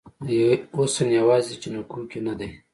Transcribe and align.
حسن 0.77 1.07
یوازې 1.19 1.53
جینکو 1.61 1.99
کې 2.11 2.19
نه 2.27 2.33
دی 2.39 2.49